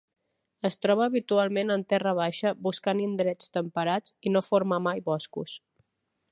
[0.69, 5.59] Es troba habitualment en terra baixa buscant indrets temperats i no forma mai boscos.